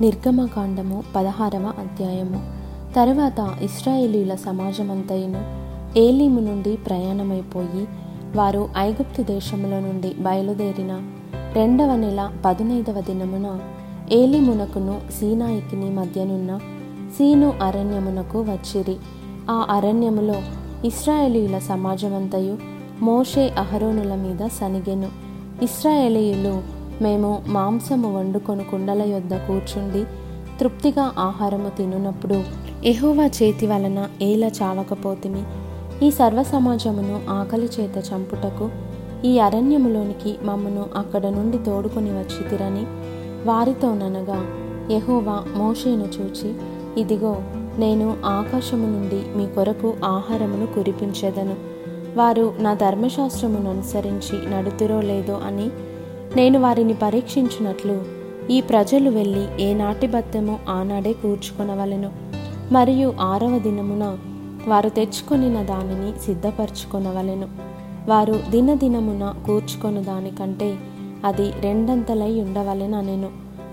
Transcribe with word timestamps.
నిర్గమకాండము 0.00 1.02
పదహారవ 1.16 1.72
అధ్యాయము. 1.78 2.42
తరువాత 2.96 3.62
ఇస్రాయేలీల 3.62 4.34
సమాజమంతయును 4.34 5.64
ఏలీము 5.98 6.40
నుండి 6.40 6.76
ప్రయాణమైపోయి 6.76 7.88
వారు 8.36 8.68
ఐగుప్తు 8.78 9.22
దేశముల 9.22 9.78
నుండి 9.78 10.12
బయలుదేరిన 10.18 11.02
రెండవ 11.52 11.96
నెల 11.96 12.32
పదునైదవ 12.44 13.00
దినమున 13.00 13.60
ఏలిమునకును 14.12 15.00
సీనాయికిని 15.20 15.90
మధ్యనున్న 15.90 16.58
సీను 17.18 17.52
అరణ్యమునకు 17.62 18.40
వచ్చిరి. 18.40 18.96
ఆ 19.50 19.66
అరణ్యములో 19.70 20.34
ఇస్రాయేలీల 20.84 21.58
సమాజమంతయు 21.58 22.58
మోషే 23.02 23.54
అహరోనుల 23.58 24.14
మీద 24.14 24.46
సనిగెను. 24.46 25.08
ఇస్రాయేలీయులు 25.62 26.83
మేము 27.02 27.42
మాంసము 27.46 28.18
వండుకొని 28.18 28.64
కుండల 28.64 29.02
యొద్ద 29.02 29.36
కూర్చుండి 29.36 30.04
తృప్తిగా 30.60 31.12
ఆహారము 31.18 31.68
తినునప్పుడు 31.68 32.44
ఎహోవా 32.84 33.26
చేతి 33.26 33.66
వలన 33.66 34.08
ఏల 34.22 34.44
చావకపోతిమి. 34.44 35.42
ఈ 36.06 36.10
సర్వ 36.10 36.42
సమాజమును 36.42 37.30
ఆకలి 37.30 37.68
చేత 37.80 38.04
చంపుటకు 38.12 38.70
ఈ 39.24 39.38
అరణ్యములోనికి 39.38 40.36
మమ్మను 40.42 40.86
అక్కడ 40.96 41.26
నుండి 41.26 41.58
తోడుకొని 41.58 42.10
వచ్చితిరని 42.10 42.86
వారితోననగా 43.44 44.44
ఎహోవా 44.90 45.44
మోషేను 45.56 46.04
చూచి 46.04 46.54
ఇదిగో 47.00 47.36
నేను 47.78 48.16
ఆకాశము 48.26 48.86
నుండి 48.86 49.22
మీ 49.36 49.46
కొరకు 49.46 49.94
ఆహారమును 50.04 50.66
కురిపించెదను. 50.66 51.56
వారు 52.16 52.54
నా 52.58 52.74
ధర్మశాస్త్రమును 52.74 53.70
అనుసరించి 53.70 54.50
నడుతురో 54.50 55.00
లేదో 55.00 55.40
అని 55.46 55.70
నేను 56.36 56.60
వారిని 56.60 56.94
పరీక్షించినట్లు 56.94 58.04
ఈ 58.50 58.60
ప్రజలు 58.60 59.10
వెళ్ళి 59.10 59.62
ఏ 59.62 59.74
నాటి 59.74 60.06
బత్తెమో 60.06 60.58
ఆనాడే 60.68 61.12
కూర్చుకొనవలెను. 61.12 62.10
మరియు 62.72 63.14
ఆరవ 63.20 63.58
దినమున 63.58 64.18
వారు 64.68 64.88
తెచ్చుకొనిన 64.88 65.62
దానిని 65.62 66.20
సిద్ధపరచుకొనవలెను. 66.20 67.48
వారు 68.08 68.40
దినదినమున 68.50 69.34
కూర్చుకొను 69.46 70.02
దానికంటే 70.02 70.76
అది 71.24 71.50
రెండంతలై 71.60 72.40
ఉండవలెననెను 72.40 73.28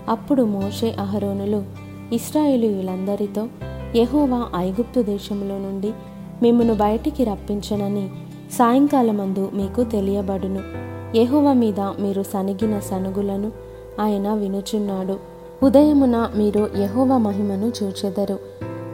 అప్పుడు 0.08 0.42
మోషే 0.42 0.90
అహరోనులు 0.90 1.62
ఇస్రాయేలీయులందరితో 2.14 3.48
యహోవా 3.96 4.46
ఐగుప్తు 4.56 5.02
దేశంలో 5.02 5.58
నుండి 5.58 5.92
మిమ్మను 6.42 6.74
బయటికి 6.74 7.24
రప్పించనని 7.24 8.08
సాయంకాలమందు 8.52 9.50
మీకు 9.54 9.84
తెలియబడును. 9.84 10.91
యహువ 11.14 11.52
మీద 11.52 11.80
మీరు 11.80 12.22
సనిగిన 12.22 12.78
సనుగులను 12.78 13.52
ఆయన 14.00 14.34
వినుచున్నాడు. 14.34 15.16
ఉదయమున 15.64 16.30
మీరు 16.36 16.70
యెహోవ 16.76 17.18
మహిమను 17.18 17.72
చూచెదరు. 17.82 18.38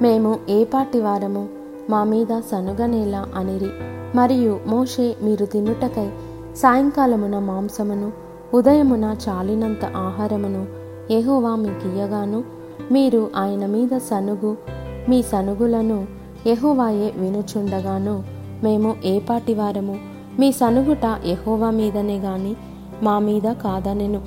మేము 0.03 0.39
ఏ 0.49 0.65
పాటి 0.65 1.01
వారము? 1.01 1.49
మా 1.91 2.05
మీద 2.05 2.41
సనుగనేలా 2.51 3.27
అనిరి. 3.35 3.69
మరియు 4.15 4.61
మోషే 4.67 5.17
మీరు 5.23 5.47
తినుటకై 5.47 6.11
సాయంకాలమున 6.57 7.39
మాంసమును 7.39 8.13
ఉదయమున 8.55 9.17
చాలినంత 9.29 9.85
ఆహారమును 9.85 10.67
యెహోవా 11.11 11.55
మీకియ్యగాను. 11.55 12.45
మీరు 12.93 13.31
ఆయన 13.37 13.67
మీద 13.67 13.99
సనుగు 13.99 14.57
మీ 15.09 15.23
సనుగులను 15.23 16.07
యెహోవాయే 16.47 17.13
వినుచుండగాను 17.17 18.25
మేము 18.63 18.97
ఏ 19.05 19.19
పాటి 19.19 19.55
వారము? 19.55 20.18
మీ 20.39 20.53
సనుగుట 20.53 21.21
ఎహోవా 21.25 21.71
మీదనే 21.71 22.19
గాని 22.19 22.57
మా 23.03 23.19
మీద 23.19 23.43
కాదనెను. 23.43 24.23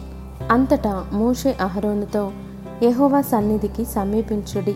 అంతటా 0.52 1.06
మోషే 1.14 1.58
అహరోనుతో 1.62 2.32
ఎహోవా 2.84 3.22
సన్నిధికి 3.22 3.86
సమీపించుడి. 3.86 4.76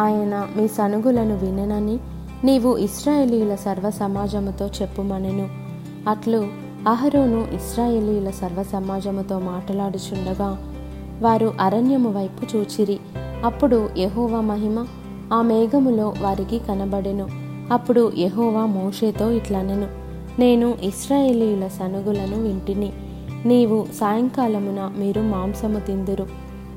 ఆయన 0.00 0.48
మీ 0.56 0.68
సనుగులను 0.68 1.36
విననని 1.36 1.98
నీవు 2.44 2.76
ఇస్రాయేలీల 2.76 3.54
సర్వ 3.54 3.90
సమాజముతో 3.90 4.66
చెప్పుమనెను. 4.66 5.48
అట్లు 6.08 6.46
అహరోను 6.88 7.46
ఇస్రాయేలీల 7.52 8.30
సర్వ 8.30 8.62
సమాజముతో 8.62 9.38
మాట్లాడుచుండగా 9.38 10.58
వారు 11.20 11.54
అరణ్యము 11.60 12.12
వైపు 12.12 12.56
చూచిరి. 12.56 12.98
అప్పుడు 13.44 13.88
యహోవా 13.98 14.40
మహిమ 14.40 14.86
ఆ 15.32 15.42
మేఘములో 15.42 16.14
వారికి 16.20 16.58
కనబడెను. 16.58 17.28
అప్పుడు 17.72 18.12
యహోవా 18.18 18.66
మోషేతో 18.66 19.30
ఇట్లనెను. 19.30 20.05
నేను 20.38 20.74
ఇస్రాయేలీల 20.82 21.68
సనుగులను 21.68 22.42
వింటిని. 22.42 22.92
నీవు 23.46 23.86
సాయంకాలమున 24.00 24.92
మీరు 24.98 25.20
మాంసము 25.20 25.80
తిందురు. 25.80 26.26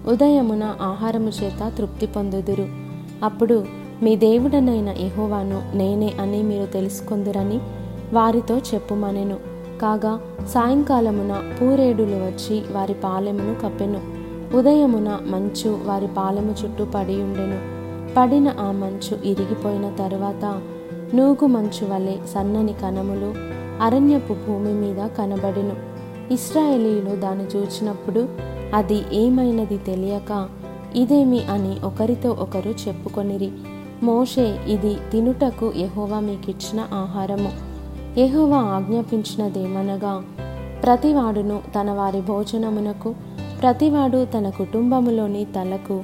ఉదయమున 0.08 0.76
ఆహారము 0.82 1.32
చేత 1.44 1.72
తృప్తి 1.78 2.06
పొందుదురు. 2.06 2.68
అప్పుడు 3.24 3.66
మీ 4.04 4.16
దేవుడనైన 4.16 4.88
ఇహోవాను 4.88 5.72
నేనే 5.76 6.14
అని 6.22 6.44
మీరు 6.44 6.66
తెలుసుకుందురని 6.66 7.60
వారితో 8.14 8.58
చెప్పుమనెను. 8.58 9.38
కాగా 9.82 10.20
సాయంకాలమున 10.48 11.44
పూరేడులు 11.62 12.16
వచ్చి 12.16 12.62
వారి 12.72 12.94
పాలెమును 12.94 13.56
కప్పెను. 13.56 14.02
ఉదయమున 14.58 15.20
మంచు 15.28 15.80
వారి 15.86 16.08
పాలెము 16.08 16.56
చుట్టూ 16.64 16.86
పడి 16.86 17.16
ఉండెను. 17.16 17.60
పడిన 18.18 18.48
ఆ 18.60 18.72
మంచు 18.72 19.18
ఇరిగిపోయిన 19.26 19.90
తరువాత 20.00 20.62
నూగు 21.16 21.46
మంచు 21.46 21.94
వలె 21.94 22.18
సన్నని 22.34 22.74
కణములు 22.74 23.34
అరణ్యపు 23.84 24.34
భూమి 24.34 24.74
మీద 24.74 25.08
కనబడెను. 25.08 25.76
ఇస్రాయేలీలు 26.34 27.16
దాన్ని 27.16 27.44
చూచినప్పుడు 27.44 28.30
అది 28.74 29.02
ఏమైనది 29.14 29.78
తెలియక 29.78 30.50
ఇదేమి? 30.96 31.46
అని 31.46 31.76
ఒకరితో 31.84 32.30
ఒకరు 32.30 32.70
చెప్పుకొనిరి. 32.88 33.52
మోషే 34.04 34.60
ఇది 34.68 34.98
తినుటకు 35.12 35.74
యహోవా 35.78 36.20
మీకిచ్చిన 36.20 36.80
ఆహారము. 36.94 37.52
యహోవా 38.20 38.58
ఆజ్ఞాపించినదేమనగా 38.58 40.24
ప్రతివాడును 40.84 41.62
తన 41.80 41.92
వారి 41.92 42.22
భోజనమునకు 42.22 43.16
ప్రతివాడు 43.62 44.26
తన 44.26 44.50
కుటుంబములోని 44.50 45.46
తలకు 45.46 46.04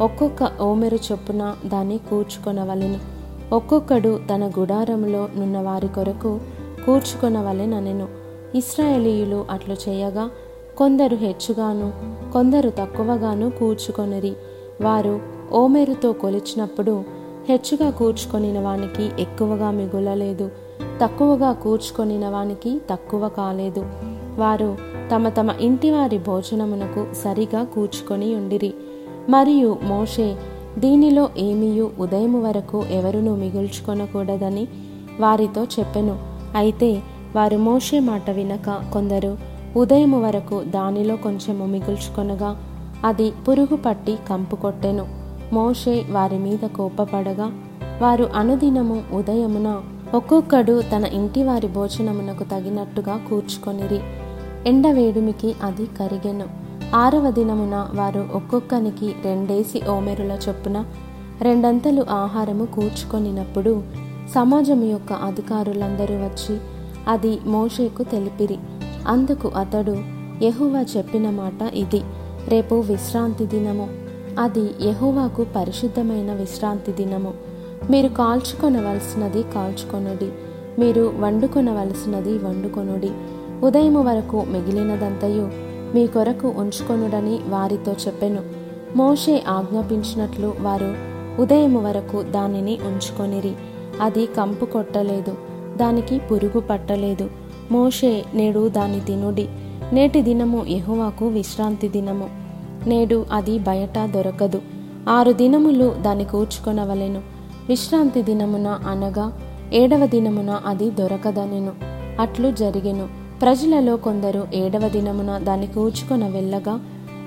ఒక్కొక్క 0.00 0.62
ఓమెరు 0.62 0.98
చొప్పున 1.12 1.54
దాన్ని 1.66 1.98
కూర్చుకొనవలెను. 1.98 3.21
ఒక్కొక్కడు 3.52 4.20
తన 4.34 4.50
గుడారములో 4.58 5.28
నున్న 5.36 5.58
వారి 5.58 5.88
కొరకు 5.88 6.40
కూర్చుకొనవలెననెను. 6.86 8.08
ఇస్రాయేలీయులు 8.54 9.46
అట్లు 9.50 9.76
చేయగా 9.88 10.30
కొందరు 10.78 11.16
హెచ్చుగాను 11.16 11.92
కొందరు 12.32 12.70
తక్కువగాను 12.70 13.50
కూర్చుకొనిరి. 13.50 14.32
వారు 14.80 15.20
ఓమెరుతో 15.52 16.12
కొలిచినప్పుడు 16.12 17.04
హెచ్చుగా 17.48 17.90
కూర్చుకొనిన 17.90 18.60
వానికి 18.60 19.22
ఎక్కువగా 19.22 19.70
మిగులలేదు 19.70 20.50
తక్కువగా 21.02 21.52
కూర్చుకొనిన 21.52 22.28
వానికి 22.28 22.80
తక్కువ 22.90 23.28
కాలేదు. 23.28 23.86
వారు 24.38 24.76
తమ 25.14 25.28
తమ 25.28 25.50
ఇంటివారి 25.60 26.18
భోజనమునకు 26.18 27.06
సరిగా 27.14 27.64
కూర్చుకొని 27.64 28.34
ఉండిరి 28.34 28.74
మరియు 29.28 29.78
మోషే 29.82 30.36
దీనిలో 30.78 31.28
ఏమీయు 31.38 31.90
ఉదయము 31.98 32.42
వరకు 32.42 32.84
ఎవరునూ 32.90 33.36
మిగుల్చుకొనకూడదని 33.36 34.68
వారితో 35.20 35.64
చెప్పెను. 35.64 36.18
అయితే 36.56 37.02
వారు 37.36 37.56
మోషే 37.56 38.00
మాట 38.00 38.30
వినక 38.30 38.92
కొందరు 38.92 39.38
ఉదయము 39.76 40.22
వరకు 40.22 40.62
దానిలో 40.64 41.16
కొంచెము 41.16 41.66
మిగుల్చుకొనగా 41.66 42.62
అది 43.04 43.32
పురుగు 43.48 43.76
పట్టి 43.76 44.18
కంపు 44.30 44.56
కొట్టెను. 44.56 45.06
మోషే 45.52 46.04
వారి 46.10 46.38
మీద 46.38 46.66
కోపపడగా 46.66 47.52
వారు 48.02 48.30
అనుదినము 48.34 49.02
ఉదయమున 49.12 49.80
ఒక్కొక్కడు 50.14 50.82
తన 50.96 51.04
ఇంటి 51.04 51.42
వారి 51.42 51.66
భోజనమునకు 51.66 52.44
తగినట్టుగా 52.44 53.20
కూర్చుకొనిరి. 53.30 54.00
ఎండవేడుమికి 54.66 55.54
అది 55.62 55.86
కరిగెను. 55.86 56.61
ఆరవ 56.94 57.30
దినమున 57.30 57.88
వారు 57.94 58.28
ఒక్కొక్కనికి 58.34 59.14
రెండేసి 59.24 59.82
ఓమెరుల 59.90 60.38
చొప్పున 60.48 60.84
రెండంతలు 61.42 62.06
ఆహారము 62.10 62.64
కూర్చుకొనినప్పుడు 62.64 63.82
సమాజం 64.34 64.84
యొక్క 64.84 65.12
అధికారులందరూ 65.12 66.14
వచ్చి 66.14 66.60
అది 67.08 67.38
మోషేకు 67.46 68.02
తెలిపిరి. 68.02 68.58
అందుకు 69.08 69.48
అతడు 69.48 69.96
యహువా 70.44 70.84
చెప్పిన 70.96 71.30
మాట 71.30 71.74
ఇది. 71.74 72.00
రేపు 72.48 72.74
విశ్రాంతి 72.74 73.46
దినము. 73.46 73.88
అది 74.40 74.88
యహువాకు 74.88 75.46
పరిశుద్ధమైన 75.56 76.32
విశ్రాంతి 76.32 76.92
దినము. 76.92 77.34
మీరు 77.90 78.08
కాల్చుకొనవలసినది 78.08 79.42
కాల్చుకొనుడి. 79.42 80.32
మీరు 80.78 81.12
వండుకొనవలసినది 81.18 82.38
వండుకొనుడి. 82.38 83.10
ఉదయము 83.66 84.02
వరకు 84.02 84.44
మిగిలినదంతయు 84.48 85.71
మీ 85.94 86.06
కొరకు 86.06 86.48
ఉంచుకొనుడని 86.48 87.38
వారితో 87.48 87.92
చెప్పెను. 87.92 88.42
మోషే 88.96 89.44
ఆజ్ఞాపించినట్లు 89.48 90.54
వారు 90.60 90.94
ఉదయము 91.42 91.80
వరకు 91.80 92.22
దానిని 92.22 92.78
ఉంచుకొనిరి. 92.86 93.52
అది 94.00 94.26
కంపు 94.26 94.64
కొట్టలేదు 94.64 95.36
దానికి 95.76 96.18
పురుగు 96.18 96.60
పట్టలేదు. 96.60 97.30
మోషే 97.70 98.24
నేడు 98.34 98.68
దాని 98.68 99.00
తినుడి. 99.00 99.48
నేటి 99.92 100.22
దినము 100.22 100.64
ఎహువాకు 100.64 101.28
విశ్రాంతి 101.28 101.88
దినము. 101.88 102.30
నేడు 102.86 103.26
అది 103.32 103.58
బయట 103.58 103.98
దొరకదు. 103.98 104.62
ఆరు 105.08 105.32
దినములు 105.32 105.94
దాని 106.00 106.24
కూర్చుకొనవలెను. 106.24 107.22
విశ్రాంతి 107.68 108.22
దినమున 108.22 108.66
అనగా 108.66 109.32
ఏడవ 109.72 110.06
దినమున 110.06 110.60
అది 110.66 110.90
దొరకదనెను. 110.90 111.72
అట్లు 112.20 112.50
జరిగెను. 112.50 113.21
ప్రజలలో 113.42 113.96
కొందరు 113.96 114.46
ఏడవ 114.54 114.88
దినమున 114.88 115.38
దాన్ని 115.38 115.66
కూర్చుకొన 115.66 116.28
వెళ్ళగా 116.28 116.80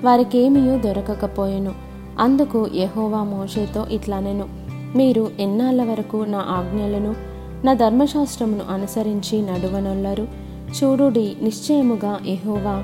వారికేమీయూ 0.04 0.78
దొరకకపోయెను. 0.78 1.72
అందుకు 2.20 2.68
యహోవా 2.74 3.22
మోషేతో 3.24 3.86
ఇట్లానెను 3.90 4.48
మీరు 4.96 5.30
ఎన్నాళ్ళ 5.40 5.82
వరకు 5.82 6.16
నా 6.16 6.38
ఆజ్ఞలను 6.38 7.14
నా 7.64 7.72
ధర్మశాస్త్రమును 7.72 8.64
అనుసరించి 8.72 9.42
నడువనొల్లరు? 9.42 10.28
చూడుడి 10.76 11.36
నిశ్చయముగా 11.42 12.18
ఎహోవా 12.26 12.82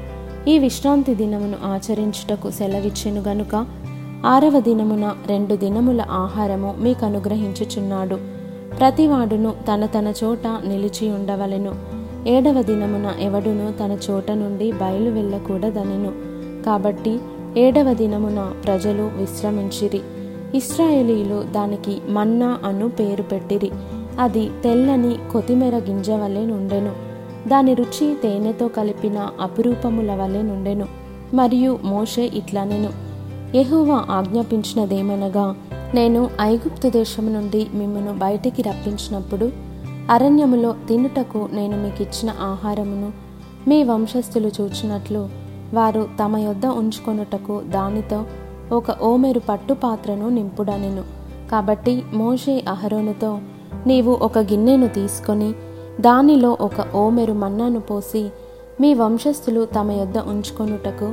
ఈ 0.48 0.58
విశ్రాంతి 0.58 1.14
దినమును 1.14 1.58
ఆచరించుటకు 1.64 2.50
సెలవిచ్చెను 2.50 3.20
గనుక 3.20 3.66
ఆరవ 4.26 4.60
దినమున 4.60 5.16
రెండు 5.26 5.56
దినముల 5.56 6.04
ఆహారము 6.10 6.74
మీకు 6.78 7.06
అనుగ్రహించుచున్నాడు 7.06 8.16
ప్రతివాడును 8.78 9.54
తన 9.68 9.86
తన 9.86 10.12
చోట 10.24 10.46
నిలిచి 10.46 11.10
ఉండవలెను 11.10 11.91
ఏడవ 12.26 12.62
దినమున 12.62 13.14
ఎవడును 13.20 13.72
తన 13.72 13.98
చోట 14.10 14.30
నుండి 14.30 14.72
బయలు 14.72 15.10
వెళ్ళకూడదనెను. 15.10 16.12
కాబట్టి 16.64 17.18
ఏడవ 17.56 17.94
దినమున 17.94 18.52
ప్రజలు 18.64 19.02
విశ్రమించిరి. 19.02 20.00
ఇస్రాయేలీలు 20.54 21.42
దానికి 21.42 21.98
మన్నా 22.08 22.58
అను 22.64 22.88
పేరు 22.88 23.22
పెట్టిరి. 23.22 23.70
అది 24.20 24.50
తెల్లని 24.64 25.16
కొతిమెర 25.32 25.74
గింజ 25.76 26.10
వలె 26.10 26.44
నుండెను. 26.44 26.92
దాని 27.48 27.74
రుచి 27.74 28.14
తేనెతో 28.22 28.68
కలిపిన 28.68 29.28
అపురూపముల 29.40 30.14
వలె 30.14 30.42
నుండెను. 30.42 30.86
మరియు 31.34 31.78
మోషే 31.84 32.22
ఇట్లనెను. 32.22 32.90
యెహోవా 33.56 34.06
ఆజ్ఞాపించినదేమనగా 34.10 35.54
నేను 35.94 36.30
ఐగుప్తు 36.40 36.88
దేశము 36.88 37.30
నుండి 37.30 37.66
మిమ్మను 37.74 38.18
బయటికి 38.18 38.62
రప్పించినప్పుడు 38.62 39.50
అరణ్యములో 40.10 40.74
తినుటకు 40.88 41.48
నేను 41.52 41.82
మీకు 41.82 42.02
ఇచ్చిన 42.02 42.34
ఆహారమును 42.40 43.12
మీ 43.68 43.82
వంశస్థులు 43.82 44.50
చూచినట్లు 44.60 45.28
వారు 45.74 46.08
తమ 46.20 46.36
యొద్ద 46.36 46.66
ఉంచుకొనుటకు 46.66 47.60
దానితో 47.60 48.24
ఒక 48.72 48.90
ఓమెరు 49.02 49.40
పట్టు 49.40 49.74
పాత్రను 49.74 50.28
నింపుడనెను. 50.28 51.02
కాబట్టి 51.50 52.02
మోషే 52.14 52.64
అహరోనుతో 52.68 53.38
నీవు 53.86 54.18
ఒక 54.22 54.38
గిన్నెను 54.38 54.88
తీసుకొని 54.88 55.54
దానిలో 56.00 56.56
ఒక 56.60 56.94
ఓమెరు 56.94 57.32
మన్నాను 57.32 57.80
పోసి 57.80 58.30
మీ 58.80 58.94
వంశస్థులు 58.94 59.64
తమ 59.64 59.90
యొద్ద 59.90 60.18
ఉంచుకొనుటకు 60.18 61.12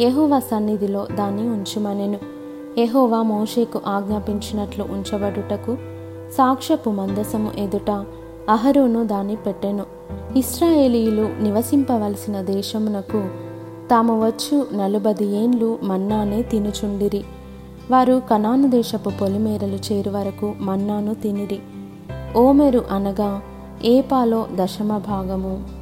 యహోవా 0.00 0.38
సన్నిధిలో 0.38 1.06
దాన్ని 1.14 1.42
ఉంచుమనెను. 1.42 2.18
యహోవా 2.78 3.22
మోషేకు 3.22 3.80
ఆజ్ఞాపించినట్లు 3.86 4.84
ఉంచబడుటకు 4.84 5.78
సాక్ష్యపు 6.32 6.90
మందసము 6.90 7.52
ఎదుట 7.58 8.04
అహరోను 8.50 9.04
దాన్ని 9.04 9.36
పెట్టెను. 9.36 9.84
ఇస్రాయేలీయులు 10.36 11.42
నివసింపవలసిన 11.42 12.40
దేశమునకు 12.40 13.28
తాము 13.90 14.26
వచ్చు 14.26 14.66
నలుబది 14.72 15.26
ఏండ్లు 15.26 15.78
మన్నానే 15.82 16.42
తినుచుండిరి. 16.42 17.24
వారు 17.90 18.22
కనాను 18.30 18.70
దేశపు 18.70 19.10
పొలిమేరలు 19.20 19.92
చేరు 19.92 20.10
వరకు 20.10 20.54
మన్నాను 20.60 21.14
తినిరి. 21.14 21.58
ఓమెరు 22.36 22.84
అనగా 22.90 23.42
ఏపాలో 23.84 24.46
దశమ 24.54 24.98
భాగము. 24.98 25.79